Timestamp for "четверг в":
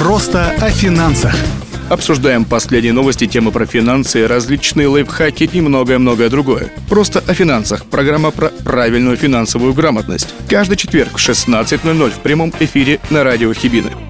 10.76-11.28